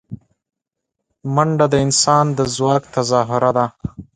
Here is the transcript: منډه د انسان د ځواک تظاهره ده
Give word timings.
منډه 1.35 1.65
د 1.73 1.75
انسان 1.85 2.25
د 2.37 2.39
ځواک 2.55 2.83
تظاهره 2.95 3.51
ده 3.57 3.65